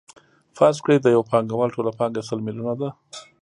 فرض 0.57 0.77
کړئ 0.83 0.97
د 1.01 1.07
یو 1.15 1.21
پانګوال 1.29 1.69
ټوله 1.75 1.91
پانګه 1.99 2.21
سل 2.29 2.39
میلیونه 2.45 2.73
ده 2.79 2.89